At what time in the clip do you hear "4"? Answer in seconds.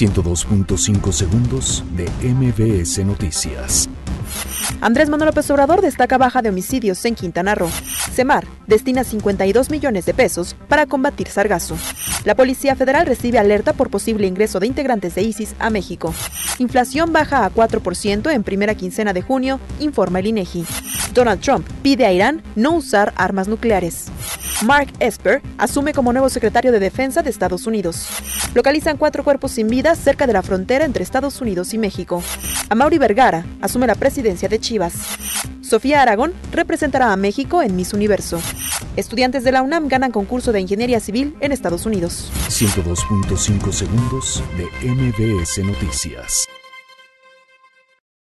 17.52-18.32